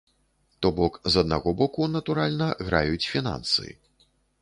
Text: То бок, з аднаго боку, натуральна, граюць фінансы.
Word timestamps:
То 0.65 0.71
бок, 0.79 0.97
з 1.17 1.19
аднаго 1.23 1.53
боку, 1.61 1.91
натуральна, 1.99 2.51
граюць 2.65 3.09
фінансы. 3.15 3.73